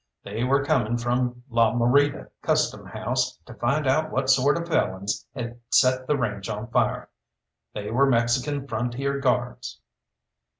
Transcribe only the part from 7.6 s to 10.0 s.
They were Mexican Frontier Guards.